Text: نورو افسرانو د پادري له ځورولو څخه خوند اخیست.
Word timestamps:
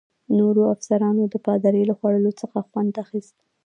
نورو 0.37 0.61
افسرانو 0.75 1.23
د 1.33 1.35
پادري 1.45 1.83
له 1.89 1.93
ځورولو 1.99 2.31
څخه 2.41 2.57
خوند 2.67 2.93
اخیست. 3.03 3.35